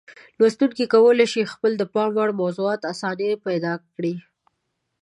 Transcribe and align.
لوستونکي 0.39 0.83
کولای 0.93 1.27
شي 1.33 1.41
خپله 1.53 1.75
د 1.77 1.83
پام 1.93 2.09
وړ 2.17 2.29
موضوع 2.41 2.69
په 2.81 2.87
اسانۍ 2.93 3.29
پیدا 3.45 3.73
کړي. 3.95 4.13